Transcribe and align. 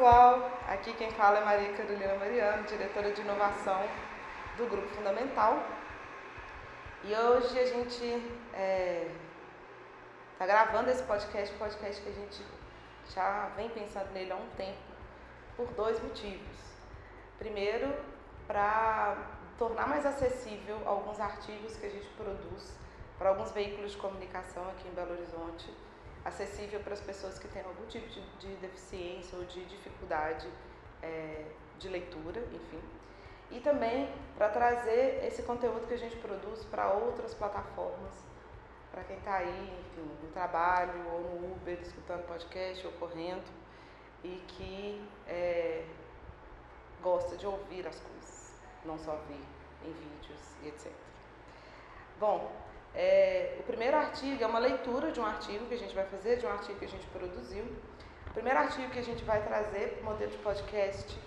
pessoal, 0.00 0.50
aqui 0.66 0.94
quem 0.94 1.10
fala 1.10 1.40
é 1.40 1.44
Maria 1.44 1.74
Carolina 1.74 2.14
Mariano, 2.14 2.62
diretora 2.62 3.12
de 3.12 3.20
inovação 3.20 3.82
do 4.56 4.64
Grupo 4.64 4.88
Fundamental. 4.94 5.62
E 7.04 7.14
hoje 7.14 7.58
a 7.58 7.66
gente 7.66 8.02
está 8.02 8.56
é, 8.58 9.10
tá 10.38 10.46
gravando 10.46 10.88
esse 10.88 11.02
podcast, 11.02 11.54
podcast 11.56 12.00
que 12.00 12.08
a 12.08 12.12
gente 12.12 12.42
já 13.14 13.50
vem 13.54 13.68
pensando 13.68 14.10
nele 14.14 14.32
há 14.32 14.36
um 14.36 14.48
tempo, 14.56 14.78
por 15.54 15.66
dois 15.74 16.02
motivos. 16.02 16.56
Primeiro, 17.38 17.94
para 18.46 19.18
tornar 19.58 19.86
mais 19.86 20.06
acessível 20.06 20.80
alguns 20.86 21.20
artigos 21.20 21.76
que 21.76 21.84
a 21.84 21.90
gente 21.90 22.08
produz 22.16 22.74
para 23.18 23.28
alguns 23.28 23.52
veículos 23.52 23.92
de 23.92 23.98
comunicação 23.98 24.66
aqui 24.70 24.88
em 24.88 24.92
Belo 24.92 25.12
Horizonte 25.12 25.70
acessível 26.24 26.80
para 26.80 26.92
as 26.92 27.00
pessoas 27.00 27.38
que 27.38 27.48
têm 27.48 27.62
algum 27.62 27.86
tipo 27.86 28.06
de, 28.08 28.20
de 28.38 28.54
deficiência 28.56 29.38
ou 29.38 29.44
de 29.44 29.64
dificuldade 29.64 30.48
é, 31.02 31.46
de 31.78 31.88
leitura, 31.88 32.40
enfim. 32.52 32.80
E 33.50 33.60
também 33.60 34.08
para 34.36 34.48
trazer 34.48 35.24
esse 35.24 35.42
conteúdo 35.42 35.86
que 35.86 35.94
a 35.94 35.98
gente 35.98 36.16
produz 36.16 36.64
para 36.64 36.92
outras 36.92 37.34
plataformas, 37.34 38.14
para 38.92 39.02
quem 39.04 39.16
está 39.16 39.36
aí, 39.36 39.80
enfim, 39.80 40.08
no 40.22 40.28
trabalho 40.32 41.08
ou 41.12 41.20
no 41.20 41.52
Uber, 41.52 41.78
escutando 41.80 42.26
podcast 42.26 42.86
ou 42.86 42.92
correndo 42.94 43.44
e 44.22 44.42
que 44.48 45.02
é, 45.26 45.84
gosta 47.02 47.36
de 47.36 47.46
ouvir 47.46 47.86
as 47.86 47.98
coisas, 47.98 48.52
não 48.84 48.98
só 48.98 49.16
ver 49.28 49.40
em 49.84 49.92
vídeos 49.92 50.40
e 50.62 50.68
etc. 50.68 50.92
Bom, 52.18 52.52
é, 52.94 53.56
o 53.60 53.62
primeiro 53.62 53.96
artigo 53.96 54.42
é 54.42 54.46
uma 54.46 54.58
leitura 54.58 55.12
de 55.12 55.20
um 55.20 55.24
artigo 55.24 55.66
que 55.66 55.74
a 55.74 55.78
gente 55.78 55.94
vai 55.94 56.04
fazer, 56.06 56.38
de 56.38 56.46
um 56.46 56.50
artigo 56.50 56.78
que 56.78 56.84
a 56.84 56.88
gente 56.88 57.06
produziu. 57.08 57.64
O 58.26 58.32
primeiro 58.32 58.58
artigo 58.58 58.90
que 58.90 58.98
a 58.98 59.02
gente 59.02 59.24
vai 59.24 59.42
trazer 59.42 59.94
para 59.94 60.02
o 60.02 60.04
modelo 60.04 60.30
de 60.30 60.38
podcast 60.38 61.18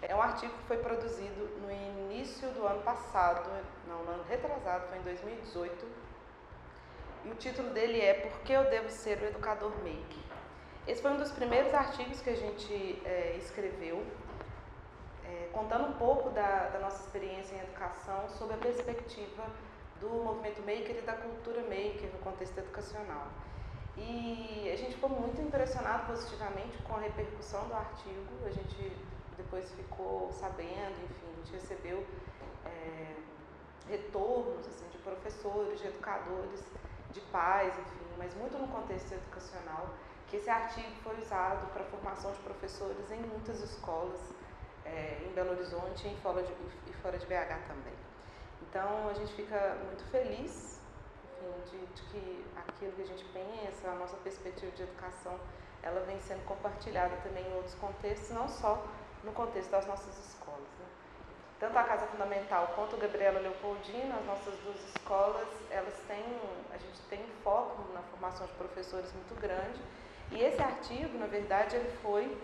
é 0.00 0.14
um 0.14 0.22
artigo 0.22 0.52
que 0.52 0.64
foi 0.64 0.78
produzido 0.78 1.48
no 1.60 1.70
início 1.70 2.48
do 2.50 2.66
ano 2.66 2.82
passado, 2.82 3.48
não, 3.86 4.04
no 4.04 4.10
ano 4.10 4.24
retrasado, 4.28 4.88
foi 4.88 4.98
em 4.98 5.02
2018. 5.02 5.86
E 7.24 7.30
o 7.30 7.34
título 7.36 7.70
dele 7.70 8.00
é 8.00 8.14
Por 8.14 8.40
que 8.40 8.52
eu 8.52 8.64
devo 8.64 8.90
ser 8.90 9.18
o 9.22 9.26
educador 9.26 9.72
make? 9.84 10.20
Esse 10.86 11.00
foi 11.00 11.12
um 11.12 11.16
dos 11.16 11.30
primeiros 11.30 11.72
artigos 11.72 12.20
que 12.20 12.30
a 12.30 12.34
gente 12.34 13.00
é, 13.04 13.36
escreveu, 13.38 14.04
é, 15.24 15.48
contando 15.52 15.86
um 15.86 15.92
pouco 15.92 16.30
da, 16.30 16.68
da 16.70 16.80
nossa 16.80 17.04
experiência 17.04 17.54
em 17.54 17.60
educação 17.60 18.28
sob 18.30 18.52
a 18.52 18.56
perspectiva 18.56 19.44
do 20.02 20.08
movimento 20.08 20.60
maker 20.62 20.96
e 20.98 21.02
da 21.02 21.12
cultura 21.12 21.62
maker 21.62 22.10
no 22.12 22.18
contexto 22.18 22.58
educacional. 22.58 23.28
E 23.96 24.68
a 24.72 24.76
gente 24.76 24.94
ficou 24.94 25.08
muito 25.08 25.40
impressionado 25.40 26.06
positivamente 26.06 26.76
com 26.82 26.96
a 26.96 27.00
repercussão 27.00 27.68
do 27.68 27.74
artigo, 27.74 28.44
a 28.44 28.50
gente 28.50 28.92
depois 29.36 29.70
ficou 29.72 30.32
sabendo, 30.32 30.98
enfim, 31.04 31.26
a 31.32 31.36
gente 31.36 31.52
recebeu 31.52 32.04
é, 32.64 33.14
retornos 33.88 34.66
assim, 34.66 34.88
de 34.90 34.98
professores, 34.98 35.80
de 35.80 35.86
educadores, 35.86 36.64
de 37.12 37.20
pais, 37.20 37.78
enfim, 37.78 38.06
mas 38.18 38.34
muito 38.34 38.58
no 38.58 38.66
contexto 38.68 39.12
educacional, 39.12 39.94
que 40.26 40.36
esse 40.36 40.50
artigo 40.50 40.90
foi 41.04 41.16
usado 41.20 41.70
para 41.72 41.82
a 41.82 41.86
formação 41.86 42.32
de 42.32 42.38
professores 42.38 43.10
em 43.10 43.20
muitas 43.20 43.60
escolas, 43.60 44.34
é, 44.84 45.22
em 45.24 45.32
Belo 45.32 45.52
Horizonte 45.52 46.08
e 46.08 46.16
fora 46.22 46.42
de, 46.42 46.52
e 46.88 46.92
fora 47.02 47.16
de 47.18 47.26
BH 47.26 47.68
também. 47.68 48.11
Então 48.72 49.06
a 49.06 49.12
gente 49.12 49.30
fica 49.34 49.76
muito 49.84 50.02
feliz 50.10 50.80
enfim, 51.42 51.70
de, 51.70 51.86
de, 51.94 52.02
que 52.04 52.46
aquilo 52.56 52.92
que 52.92 53.02
a 53.02 53.04
gente 53.04 53.24
pensa, 53.26 53.90
a 53.90 53.94
nossa 53.96 54.16
perspectiva 54.16 54.72
de 54.72 54.84
educação, 54.84 55.38
ela 55.82 56.00
vem 56.06 56.18
sendo 56.22 56.42
compartilhada 56.46 57.14
também 57.16 57.46
em 57.46 57.54
outros 57.54 57.74
contextos, 57.74 58.30
não 58.30 58.48
só 58.48 58.82
no 59.24 59.32
contexto 59.32 59.70
das 59.70 59.86
nossas 59.86 60.18
escolas. 60.26 60.70
Né? 60.80 60.86
Tanto 61.60 61.76
a 61.76 61.84
Casa 61.84 62.06
Fundamental 62.06 62.72
quanto 62.74 62.96
o 62.96 62.98
Gabriela 62.98 63.40
Leopoldina, 63.40 64.14
as 64.14 64.24
nossas 64.24 64.58
duas 64.60 64.82
escolas, 64.88 65.48
elas 65.70 65.94
têm, 66.08 66.24
a 66.72 66.78
gente 66.78 66.98
tem 67.10 67.22
um 67.22 67.42
foco 67.44 67.92
na 67.92 68.00
formação 68.00 68.46
de 68.46 68.54
professores 68.54 69.12
muito 69.12 69.38
grande. 69.38 69.82
E 70.30 70.40
esse 70.40 70.62
artigo, 70.62 71.18
na 71.18 71.26
verdade, 71.26 71.76
ele 71.76 71.90
foi 72.02 72.40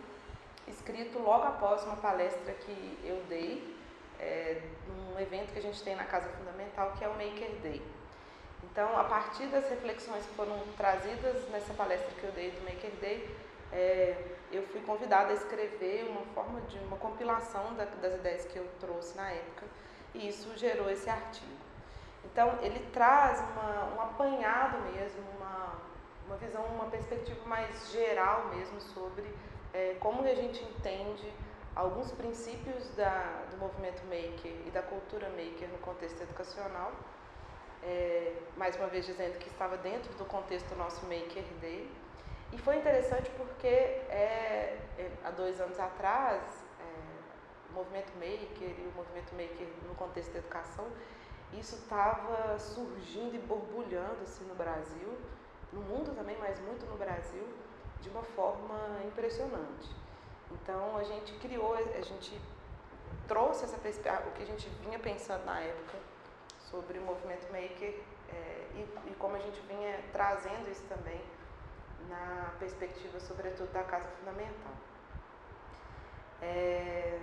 escrito 0.66 1.18
logo 1.20 1.44
após 1.44 1.84
uma 1.84 1.96
palestra 1.96 2.52
que 2.52 2.98
eu 3.02 3.16
dei 3.30 3.77
é, 4.18 4.60
num 4.86 5.18
evento 5.20 5.52
que 5.52 5.58
a 5.58 5.62
gente 5.62 5.82
tem 5.82 5.94
na 5.96 6.04
Casa 6.04 6.28
Fundamental, 6.30 6.92
que 6.98 7.04
é 7.04 7.08
o 7.08 7.12
Maker 7.12 7.50
Day. 7.62 7.82
Então, 8.64 8.98
a 8.98 9.04
partir 9.04 9.46
das 9.46 9.68
reflexões 9.68 10.24
que 10.26 10.34
foram 10.34 10.58
trazidas 10.76 11.48
nessa 11.50 11.72
palestra 11.74 12.10
que 12.20 12.24
eu 12.24 12.32
dei 12.32 12.50
do 12.50 12.60
Maker 12.62 12.90
Day, 13.00 13.36
é, 13.72 14.16
eu 14.50 14.62
fui 14.68 14.80
convidada 14.80 15.30
a 15.30 15.34
escrever 15.34 16.06
uma 16.08 16.22
forma 16.34 16.60
de 16.62 16.78
uma 16.78 16.96
compilação 16.96 17.74
da, 17.74 17.84
das 17.84 18.14
ideias 18.14 18.44
que 18.46 18.56
eu 18.56 18.66
trouxe 18.80 19.16
na 19.16 19.30
época, 19.30 19.66
e 20.14 20.28
isso 20.28 20.56
gerou 20.56 20.90
esse 20.90 21.08
artigo. 21.08 21.58
Então, 22.24 22.58
ele 22.62 22.80
traz 22.92 23.40
uma, 23.40 23.94
um 23.94 24.00
apanhado 24.00 24.78
mesmo, 24.92 25.22
uma, 25.36 25.74
uma 26.26 26.36
visão, 26.36 26.64
uma 26.66 26.86
perspectiva 26.86 27.44
mais 27.46 27.90
geral 27.90 28.48
mesmo 28.54 28.80
sobre 28.80 29.24
é, 29.72 29.96
como 30.00 30.22
a 30.24 30.34
gente 30.34 30.62
entende 30.62 31.32
alguns 31.78 32.10
princípios 32.10 32.88
da, 32.96 33.44
do 33.52 33.56
movimento 33.56 34.02
maker 34.06 34.52
e 34.66 34.70
da 34.72 34.82
cultura 34.82 35.28
maker 35.28 35.68
no 35.68 35.78
contexto 35.78 36.20
educacional. 36.20 36.92
É, 37.84 38.34
mais 38.56 38.74
uma 38.74 38.88
vez 38.88 39.06
dizendo 39.06 39.38
que 39.38 39.48
estava 39.48 39.76
dentro 39.76 40.12
do 40.14 40.24
contexto 40.24 40.68
do 40.70 40.76
nosso 40.76 41.06
Maker 41.06 41.44
Day. 41.60 41.88
E 42.52 42.58
foi 42.58 42.78
interessante 42.78 43.30
porque 43.36 43.68
é, 43.68 44.76
é, 44.98 45.12
há 45.22 45.30
dois 45.30 45.60
anos 45.60 45.78
atrás, 45.78 46.42
é, 46.80 47.70
o 47.70 47.74
movimento 47.74 48.12
maker 48.14 48.74
e 48.76 48.90
o 48.92 48.96
movimento 48.96 49.32
maker 49.32 49.68
no 49.86 49.94
contexto 49.94 50.32
da 50.32 50.40
educação, 50.40 50.86
isso 51.52 51.76
estava 51.76 52.58
surgindo 52.58 53.36
e 53.36 53.38
borbulhando 53.38 54.22
assim, 54.24 54.44
no 54.46 54.56
Brasil, 54.56 55.16
no 55.72 55.82
mundo 55.82 56.12
também, 56.16 56.36
mas 56.40 56.58
muito 56.58 56.84
no 56.86 56.96
Brasil, 56.96 57.46
de 58.00 58.08
uma 58.08 58.22
forma 58.22 59.00
impressionante. 59.06 60.07
Então 60.50 60.96
a 60.96 61.04
gente 61.04 61.32
criou, 61.34 61.74
a 61.74 62.00
gente 62.00 62.40
trouxe 63.26 63.64
essa 63.64 63.76
o 63.76 64.32
que 64.32 64.42
a 64.42 64.46
gente 64.46 64.68
vinha 64.82 64.98
pensando 64.98 65.44
na 65.44 65.60
época 65.60 65.98
sobre 66.70 66.98
o 66.98 67.02
movimento 67.02 67.46
maker 67.52 67.94
é, 68.30 68.66
e, 68.74 69.10
e, 69.10 69.14
como 69.18 69.36
a 69.36 69.38
gente 69.38 69.60
vinha 69.62 70.00
trazendo 70.12 70.70
isso 70.70 70.84
também 70.88 71.20
na 72.08 72.52
perspectiva, 72.58 73.18
sobretudo, 73.20 73.72
da 73.72 73.82
Casa 73.84 74.08
Fundamental. 74.18 74.72
É, 76.40 77.20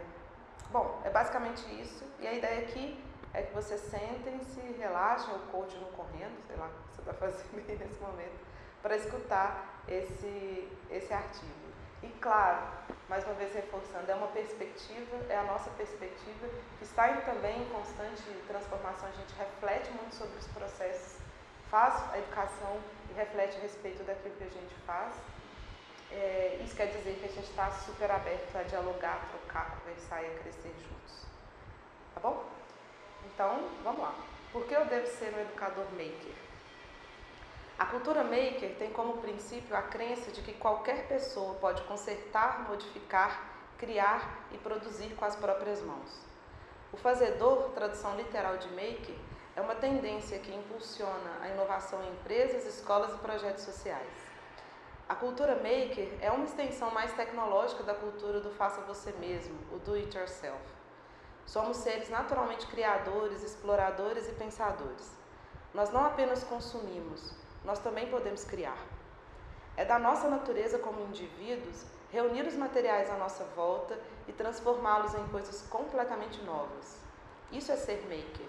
bom, 0.71 1.01
é 1.03 1.09
basicamente 1.09 1.63
isso. 1.81 2.03
E 2.19 2.27
a 2.27 2.33
ideia 2.33 2.61
aqui 2.61 3.03
é 3.33 3.43
que 3.43 3.53
vocês 3.53 3.81
sentem, 3.81 4.43
se 4.43 4.61
relaxem, 4.79 5.33
o 5.35 5.39
coach 5.51 5.75
não 5.77 5.91
correndo, 5.91 6.35
sei 6.47 6.55
lá 6.55 6.67
o 6.67 6.69
que 6.69 6.95
você 6.95 7.01
está 7.01 7.13
fazendo 7.19 7.69
aí 7.69 7.77
nesse 7.77 7.99
momento, 8.01 8.45
para 8.81 8.95
escutar 8.95 9.83
esse, 9.87 10.69
esse 10.89 11.13
artigo. 11.13 11.65
E 12.03 12.09
claro, 12.19 12.65
mais 13.07 13.23
uma 13.25 13.33
vez 13.35 13.53
reforçando, 13.53 14.09
é 14.09 14.15
uma 14.15 14.27
perspectiva, 14.27 15.17
é 15.29 15.37
a 15.37 15.43
nossa 15.43 15.69
perspectiva, 15.71 16.47
que 16.79 16.83
está 16.83 17.07
também 17.21 17.61
em 17.61 17.65
constante 17.69 18.23
transformação. 18.47 19.07
A 19.09 19.11
gente 19.11 19.33
reflete 19.37 19.91
muito 19.91 20.15
sobre 20.15 20.37
os 20.37 20.47
processos, 20.47 21.17
faz 21.69 21.93
a 22.11 22.17
educação 22.17 22.79
e 23.09 23.13
reflete 23.13 23.57
a 23.57 23.61
respeito 23.61 24.03
daquilo 24.03 24.35
que 24.35 24.43
a 24.43 24.49
gente 24.49 24.73
faz. 24.85 25.13
É, 26.11 26.59
isso 26.63 26.75
quer 26.75 26.87
dizer 26.87 27.15
que 27.19 27.25
a 27.25 27.31
gente 27.31 27.49
está 27.49 27.71
super 27.71 28.09
aberto 28.09 28.55
a 28.55 28.63
dialogar, 28.63 29.15
a 29.15 29.37
trocar, 29.37 29.79
conversar 29.79 30.23
e 30.23 30.27
a 30.27 30.39
crescer 30.39 30.73
juntos. 30.79 31.25
Tá 32.13 32.19
bom? 32.21 32.45
Então, 33.25 33.69
vamos 33.83 34.01
lá. 34.01 34.15
Por 34.51 34.65
que 34.65 34.73
eu 34.73 34.85
devo 34.85 35.07
ser 35.07 35.33
um 35.35 35.41
educador 35.41 35.85
maker? 35.91 36.33
A 37.77 37.85
cultura 37.85 38.23
maker 38.23 38.77
tem 38.79 38.89
como 38.93 39.17
princípio 39.17 39.75
a 39.75 39.81
crença 39.81 40.31
de 40.31 40.41
que 40.41 40.53
qualquer 40.53 41.09
pessoa 41.09 41.55
pode 41.55 41.81
consertar, 41.81 42.65
modificar, 42.69 43.51
criar 43.77 44.47
e 44.53 44.57
produzir 44.57 45.13
com 45.15 45.25
as 45.25 45.35
próprias 45.35 45.81
mãos. 45.81 46.21
O 46.93 46.97
fazedor, 46.97 47.71
tradução 47.71 48.15
literal 48.15 48.55
de 48.55 48.69
maker, 48.69 49.15
é 49.57 49.61
uma 49.61 49.75
tendência 49.75 50.39
que 50.39 50.55
impulsiona 50.55 51.39
a 51.41 51.49
inovação 51.49 52.01
em 52.01 52.11
empresas, 52.11 52.65
escolas 52.65 53.13
e 53.13 53.17
projetos 53.17 53.65
sociais. 53.65 54.07
A 55.09 55.15
cultura 55.15 55.55
maker 55.55 56.07
é 56.21 56.31
uma 56.31 56.45
extensão 56.45 56.89
mais 56.91 57.11
tecnológica 57.11 57.83
da 57.83 57.93
cultura 57.93 58.39
do 58.39 58.51
faça 58.51 58.79
você 58.81 59.11
mesmo, 59.19 59.55
o 59.73 59.79
do 59.79 59.95
it 59.95 60.17
yourself. 60.17 60.63
Somos 61.45 61.75
seres 61.77 62.09
naturalmente 62.09 62.65
criadores, 62.67 63.43
exploradores 63.43 64.29
e 64.29 64.31
pensadores. 64.31 65.11
Nós 65.73 65.91
não 65.91 66.05
apenas 66.05 66.41
consumimos, 66.45 67.33
nós 67.65 67.79
também 67.79 68.07
podemos 68.07 68.43
criar. 68.43 68.77
É 69.75 69.83
da 69.83 69.99
nossa 69.99 70.29
natureza 70.29 70.79
como 70.79 71.01
indivíduos 71.01 71.85
reunir 72.11 72.47
os 72.47 72.55
materiais 72.55 73.09
à 73.09 73.17
nossa 73.17 73.43
volta 73.55 73.99
e 74.27 74.31
transformá-los 74.31 75.13
em 75.15 75.27
coisas 75.27 75.63
completamente 75.63 76.41
novas. 76.43 76.97
Isso 77.51 77.71
é 77.71 77.75
ser 77.75 78.01
maker. 78.03 78.47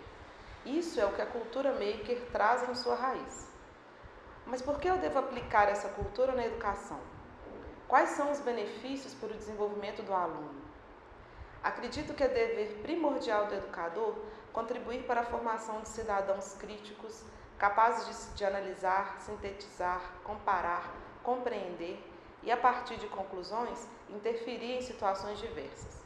Isso 0.65 1.01
é 1.01 1.07
o 1.07 1.13
que 1.13 1.23
a 1.23 1.27
cultura 1.27 1.73
maker 1.73 2.21
traz 2.33 2.69
em 2.69 2.75
sua 2.75 2.95
raiz. 2.95 3.49
Mas 4.47 4.63
por 4.63 4.79
que 4.79 4.89
eu 4.89 4.99
devo 4.99 5.19
aplicar 5.19 5.69
essa 5.69 5.89
cultura 5.89 6.33
na 6.33 6.47
educação? 6.47 7.01
Quais 7.89 8.11
são 8.11 8.31
os 8.31 8.41
benefícios 8.41 9.15
para 9.15 9.31
o 9.31 9.37
desenvolvimento 9.37 10.03
do 10.03 10.15
aluno? 10.15 10.63
Acredito 11.63 12.15
que 12.15 12.23
é 12.23 12.29
dever 12.29 12.81
primordial 12.83 13.47
do 13.47 13.55
educador 13.55 14.15
contribuir 14.53 15.03
para 15.05 15.21
a 15.21 15.25
formação 15.25 15.81
de 15.81 15.89
cidadãos 15.89 16.55
críticos, 16.55 17.23
capazes 17.59 18.31
de, 18.31 18.37
de 18.37 18.45
analisar, 18.45 19.17
sintetizar, 19.21 20.01
comparar, 20.25 20.93
compreender 21.23 21.99
e, 22.43 22.51
a 22.51 22.57
partir 22.57 22.97
de 22.97 23.07
conclusões, 23.07 23.87
interferir 24.11 24.79
em 24.79 24.83
situações 24.83 25.39
diversas. 25.39 26.03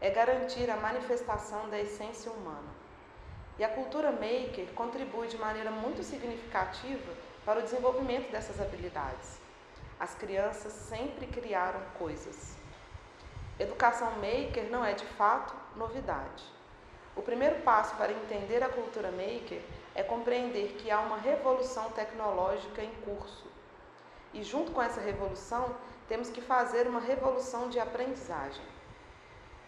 É 0.00 0.10
garantir 0.10 0.68
a 0.70 0.76
manifestação 0.76 1.68
da 1.70 1.78
essência 1.78 2.30
humana. 2.30 2.82
E 3.58 3.64
a 3.64 3.68
cultura 3.68 4.10
maker 4.10 4.72
contribui 4.74 5.28
de 5.28 5.38
maneira 5.38 5.70
muito 5.70 6.02
significativa 6.02 7.12
para 7.44 7.60
o 7.60 7.62
desenvolvimento 7.62 8.30
dessas 8.30 8.60
habilidades. 8.60 9.40
As 10.00 10.14
crianças 10.14 10.72
sempre 10.72 11.26
criaram 11.26 11.80
coisas. 11.98 12.56
Educação 13.58 14.10
maker 14.12 14.68
não 14.70 14.84
é 14.84 14.94
de 14.94 15.04
fato 15.04 15.54
novidade. 15.76 16.44
O 17.14 17.22
primeiro 17.22 17.60
passo 17.62 17.94
para 17.96 18.12
entender 18.12 18.62
a 18.64 18.68
cultura 18.68 19.10
maker 19.12 19.62
é 19.94 20.02
compreender 20.02 20.74
que 20.78 20.90
há 20.90 21.00
uma 21.00 21.18
revolução 21.18 21.90
tecnológica 21.90 22.82
em 22.82 22.92
curso 23.04 23.46
e, 24.32 24.42
junto 24.42 24.72
com 24.72 24.82
essa 24.82 25.00
revolução, 25.00 25.74
temos 26.08 26.30
que 26.30 26.40
fazer 26.40 26.86
uma 26.86 27.00
revolução 27.00 27.68
de 27.68 27.78
aprendizagem. 27.78 28.64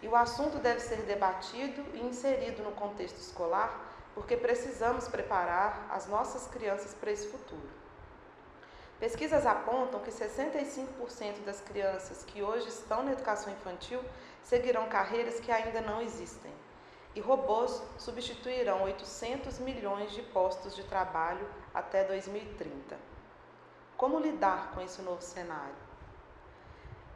E 0.01 0.07
o 0.07 0.15
assunto 0.15 0.57
deve 0.59 0.79
ser 0.79 1.03
debatido 1.03 1.83
e 1.93 2.01
inserido 2.01 2.63
no 2.63 2.71
contexto 2.71 3.17
escolar, 3.17 3.93
porque 4.13 4.37
precisamos 4.37 5.07
preparar 5.07 5.87
as 5.89 6.07
nossas 6.07 6.47
crianças 6.47 6.93
para 6.93 7.11
esse 7.11 7.27
futuro. 7.27 7.69
Pesquisas 8.99 9.45
apontam 9.45 9.99
que 9.99 10.09
65% 10.09 11.43
das 11.45 11.59
crianças 11.59 12.23
que 12.23 12.41
hoje 12.41 12.69
estão 12.69 13.03
na 13.03 13.11
educação 13.11 13.51
infantil 13.51 14.01
seguirão 14.41 14.87
carreiras 14.87 15.39
que 15.39 15.51
ainda 15.51 15.81
não 15.81 16.01
existem. 16.01 16.51
E 17.15 17.21
robôs 17.21 17.81
substituirão 17.97 18.83
800 18.83 19.59
milhões 19.59 20.11
de 20.11 20.21
postos 20.21 20.75
de 20.75 20.83
trabalho 20.83 21.47
até 21.73 22.03
2030. 22.03 22.97
Como 23.95 24.19
lidar 24.19 24.71
com 24.73 24.81
esse 24.81 25.01
novo 25.01 25.21
cenário? 25.21 25.85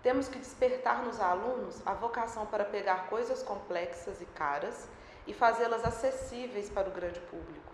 Temos 0.01 0.29
que 0.29 0.39
despertar 0.39 1.03
nos 1.03 1.19
alunos 1.19 1.85
a 1.85 1.93
vocação 1.93 2.45
para 2.45 2.63
pegar 2.63 3.09
coisas 3.09 3.43
complexas 3.43 4.21
e 4.21 4.25
caras 4.25 4.87
e 5.27 5.33
fazê-las 5.33 5.83
acessíveis 5.83 6.69
para 6.69 6.87
o 6.87 6.93
grande 6.93 7.19
público. 7.19 7.73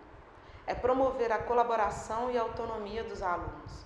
É 0.66 0.74
promover 0.74 1.32
a 1.32 1.38
colaboração 1.38 2.32
e 2.32 2.38
a 2.40 2.42
autonomia 2.42 3.04
dos 3.04 3.22
alunos. 3.22 3.86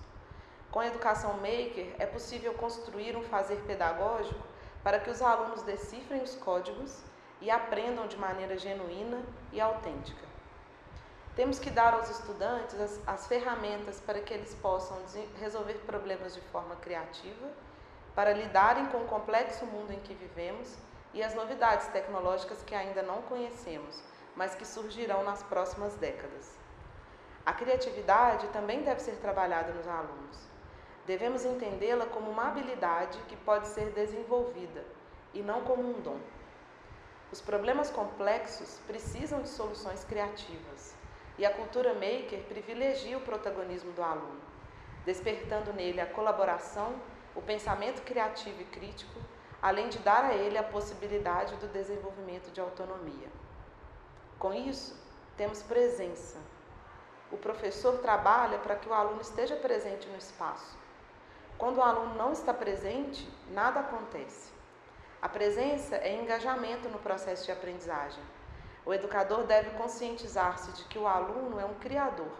Com 0.70 0.80
a 0.80 0.86
educação 0.86 1.34
maker, 1.34 1.94
é 1.98 2.06
possível 2.06 2.54
construir 2.54 3.14
um 3.14 3.22
fazer 3.22 3.56
pedagógico 3.66 4.46
para 4.82 4.98
que 4.98 5.10
os 5.10 5.20
alunos 5.20 5.62
decifrem 5.62 6.22
os 6.22 6.34
códigos 6.36 7.02
e 7.40 7.50
aprendam 7.50 8.06
de 8.06 8.16
maneira 8.16 8.56
genuína 8.58 9.22
e 9.52 9.60
autêntica. 9.60 10.28
Temos 11.34 11.58
que 11.58 11.70
dar 11.70 11.94
aos 11.94 12.10
estudantes 12.10 12.78
as, 12.78 13.00
as 13.06 13.26
ferramentas 13.26 14.00
para 14.00 14.20
que 14.20 14.34
eles 14.34 14.54
possam 14.56 14.98
resolver 15.40 15.74
problemas 15.86 16.34
de 16.34 16.40
forma 16.42 16.76
criativa, 16.76 17.48
para 18.14 18.32
lidarem 18.32 18.86
com 18.86 18.98
o 18.98 19.06
complexo 19.06 19.64
mundo 19.64 19.92
em 19.92 20.00
que 20.00 20.12
vivemos 20.12 20.76
e 21.14 21.22
as 21.22 21.34
novidades 21.34 21.86
tecnológicas 21.88 22.62
que 22.62 22.74
ainda 22.74 23.02
não 23.02 23.22
conhecemos, 23.22 24.02
mas 24.36 24.54
que 24.54 24.66
surgirão 24.66 25.24
nas 25.24 25.42
próximas 25.42 25.94
décadas. 25.94 26.58
A 27.46 27.52
criatividade 27.52 28.46
também 28.48 28.82
deve 28.82 29.00
ser 29.00 29.16
trabalhada 29.16 29.72
nos 29.72 29.88
alunos. 29.88 30.38
Devemos 31.06 31.44
entendê-la 31.44 32.06
como 32.06 32.30
uma 32.30 32.48
habilidade 32.48 33.18
que 33.28 33.36
pode 33.36 33.66
ser 33.68 33.90
desenvolvida 33.90 34.84
e 35.32 35.42
não 35.42 35.62
como 35.62 35.82
um 35.82 36.00
dom. 36.00 36.18
Os 37.32 37.40
problemas 37.40 37.90
complexos 37.90 38.80
precisam 38.86 39.40
de 39.40 39.48
soluções 39.48 40.02
criativas. 40.04 40.94
E 41.38 41.46
a 41.46 41.54
cultura 41.54 41.94
maker 41.94 42.42
privilegia 42.48 43.16
o 43.16 43.20
protagonismo 43.20 43.92
do 43.92 44.02
aluno, 44.02 44.40
despertando 45.04 45.72
nele 45.72 46.00
a 46.00 46.06
colaboração, 46.06 46.94
o 47.34 47.40
pensamento 47.40 48.02
criativo 48.02 48.60
e 48.60 48.64
crítico, 48.64 49.20
além 49.62 49.88
de 49.88 49.98
dar 49.98 50.24
a 50.24 50.34
ele 50.34 50.58
a 50.58 50.62
possibilidade 50.62 51.54
do 51.56 51.68
desenvolvimento 51.68 52.50
de 52.50 52.60
autonomia. 52.60 53.28
Com 54.38 54.52
isso, 54.52 54.98
temos 55.36 55.62
presença. 55.62 56.38
O 57.30 57.36
professor 57.36 57.98
trabalha 57.98 58.58
para 58.58 58.74
que 58.74 58.88
o 58.88 58.92
aluno 58.92 59.20
esteja 59.20 59.54
presente 59.54 60.08
no 60.08 60.18
espaço. 60.18 60.76
Quando 61.56 61.76
o 61.76 61.82
aluno 61.82 62.14
não 62.16 62.32
está 62.32 62.52
presente, 62.52 63.28
nada 63.52 63.80
acontece. 63.80 64.59
A 65.22 65.28
presença 65.28 65.96
é 65.96 66.14
engajamento 66.14 66.88
no 66.88 66.98
processo 66.98 67.44
de 67.44 67.52
aprendizagem. 67.52 68.22
O 68.86 68.94
educador 68.94 69.44
deve 69.44 69.68
conscientizar-se 69.76 70.72
de 70.72 70.84
que 70.84 70.98
o 70.98 71.06
aluno 71.06 71.60
é 71.60 71.64
um 71.66 71.74
criador 71.74 72.32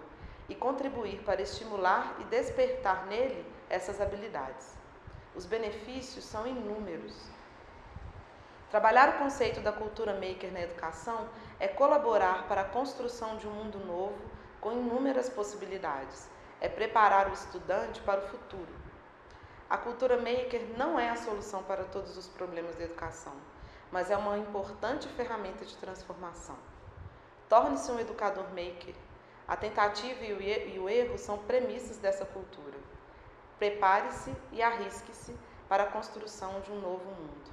e 0.49 0.55
contribuir 0.55 1.23
para 1.23 1.43
estimular 1.43 2.17
e 2.21 2.25
despertar 2.25 3.05
nele 3.05 3.44
essas 3.69 4.00
habilidades. 4.00 4.75
Os 5.37 5.44
benefícios 5.44 6.25
são 6.25 6.47
inúmeros. 6.47 7.15
Trabalhar 8.71 9.11
o 9.11 9.19
conceito 9.19 9.61
da 9.61 9.73
cultura 9.73 10.15
maker 10.15 10.50
na 10.50 10.62
educação 10.62 11.29
é 11.59 11.69
colaborar 11.69 12.49
para 12.49 12.62
a 12.62 12.69
construção 12.69 13.37
de 13.37 13.47
um 13.47 13.53
mundo 13.53 13.79
novo 13.79 14.19
com 14.59 14.73
inúmeras 14.73 15.29
possibilidades. 15.29 16.31
É 16.62 16.69
preparar 16.69 17.29
o 17.29 17.35
estudante 17.35 18.00
para 18.00 18.21
o 18.21 18.29
futuro. 18.29 18.80
A 19.70 19.78
cultura 19.78 20.17
maker 20.17 20.76
não 20.76 20.99
é 20.99 21.08
a 21.08 21.17
solução 21.17 21.62
para 21.62 21.84
todos 21.84 22.17
os 22.19 22.26
problemas 22.26 22.75
da 22.75 22.84
educação 22.84 23.32
mas 23.90 24.11
é 24.11 24.17
uma 24.17 24.38
importante 24.38 25.08
ferramenta 25.08 25.64
de 25.64 25.76
transformação. 25.76 26.56
Torne-se 27.49 27.90
um 27.90 27.99
educador 27.99 28.44
maker. 28.50 28.94
A 29.49 29.56
tentativa 29.56 30.25
e 30.25 30.78
o 30.78 30.88
erro 30.88 31.19
são 31.19 31.38
premissas 31.38 31.99
dessa 31.99 32.25
cultura. 32.25 32.78
Prepare-se 33.58 34.32
e 34.52 34.62
arrisque-se 34.62 35.37
para 35.69 35.84
a 35.84 35.90
construção 35.90 36.61
de 36.61 36.70
um 36.70 36.81
novo 36.81 37.05
mundo. 37.05 37.50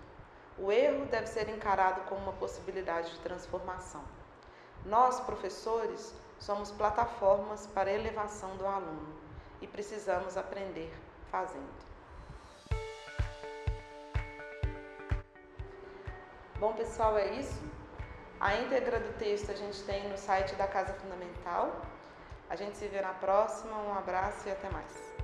O 0.59 0.71
erro 0.71 1.05
deve 1.07 1.27
ser 1.27 1.49
encarado 1.49 2.01
como 2.01 2.21
uma 2.21 2.33
possibilidade 2.33 3.11
de 3.11 3.19
transformação. 3.19 4.03
Nós, 4.85 5.19
professores, 5.19 6.13
somos 6.39 6.71
plataformas 6.71 7.65
para 7.67 7.89
a 7.89 7.93
elevação 7.93 8.55
do 8.57 8.65
aluno 8.65 9.15
e 9.59 9.67
precisamos 9.67 10.37
aprender 10.37 10.93
fazendo. 11.31 11.86
Bom, 16.59 16.73
pessoal, 16.73 17.15
é 17.19 17.33
isso. 17.33 17.61
A 18.39 18.55
íntegra 18.55 18.99
do 18.99 19.13
texto 19.19 19.51
a 19.51 19.55
gente 19.55 19.79
tem 19.83 20.09
no 20.09 20.17
site 20.17 20.55
da 20.55 20.65
Casa 20.65 20.91
Fundamental. 20.93 21.81
A 22.49 22.55
gente 22.55 22.75
se 22.75 22.87
vê 22.87 22.99
na 22.99 23.13
próxima. 23.13 23.77
Um 23.77 23.93
abraço 23.93 24.47
e 24.47 24.51
até 24.51 24.67
mais. 24.71 25.16